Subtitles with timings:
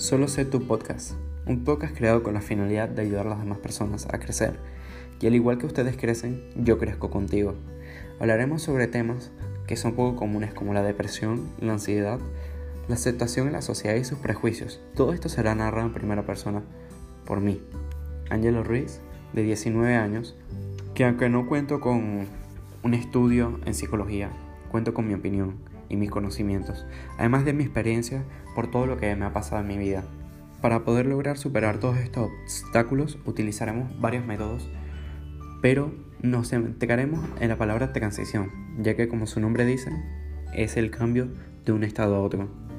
[0.00, 1.12] Solo sé tu podcast,
[1.44, 4.58] un podcast creado con la finalidad de ayudar a las demás personas a crecer.
[5.20, 7.52] Y al igual que ustedes crecen, yo crezco contigo.
[8.18, 9.30] Hablaremos sobre temas
[9.66, 12.18] que son poco comunes como la depresión, la ansiedad,
[12.88, 14.80] la aceptación en la sociedad y sus prejuicios.
[14.94, 16.62] Todo esto será narrado en primera persona
[17.26, 17.60] por mí,
[18.30, 19.02] Angelo Ruiz,
[19.34, 20.34] de 19 años,
[20.94, 22.26] que aunque no cuento con
[22.82, 24.30] un estudio en psicología,
[24.70, 25.56] cuento con mi opinión
[25.90, 26.86] y mis conocimientos,
[27.18, 30.04] además de mi experiencia por todo lo que me ha pasado en mi vida.
[30.62, 34.70] Para poder lograr superar todos estos obstáculos utilizaremos varios métodos,
[35.60, 39.90] pero nos centraremos en la palabra transición, ya que como su nombre dice,
[40.54, 41.28] es el cambio
[41.64, 42.69] de un estado a otro.